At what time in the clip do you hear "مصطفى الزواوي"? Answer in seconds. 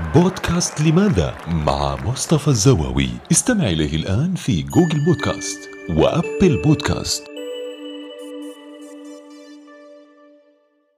2.04-3.08